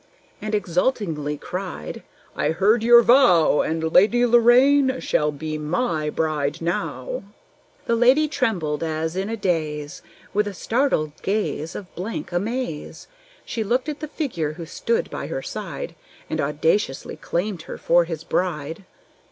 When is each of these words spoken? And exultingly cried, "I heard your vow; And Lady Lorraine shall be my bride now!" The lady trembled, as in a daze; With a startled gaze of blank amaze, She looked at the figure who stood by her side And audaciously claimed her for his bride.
And 0.41 0.55
exultingly 0.55 1.37
cried, 1.37 2.01
"I 2.35 2.49
heard 2.49 2.81
your 2.81 3.03
vow; 3.03 3.61
And 3.61 3.93
Lady 3.93 4.25
Lorraine 4.25 4.99
shall 4.99 5.31
be 5.31 5.59
my 5.59 6.09
bride 6.09 6.59
now!" 6.59 7.21
The 7.85 7.95
lady 7.95 8.27
trembled, 8.27 8.81
as 8.81 9.15
in 9.15 9.29
a 9.29 9.37
daze; 9.37 10.01
With 10.33 10.47
a 10.47 10.55
startled 10.55 11.11
gaze 11.21 11.75
of 11.75 11.93
blank 11.93 12.31
amaze, 12.31 13.05
She 13.45 13.63
looked 13.63 13.87
at 13.89 13.99
the 13.99 14.07
figure 14.07 14.53
who 14.53 14.65
stood 14.65 15.07
by 15.11 15.27
her 15.27 15.43
side 15.43 15.93
And 16.31 16.41
audaciously 16.41 17.15
claimed 17.17 17.61
her 17.69 17.77
for 17.77 18.05
his 18.05 18.23
bride. 18.23 18.85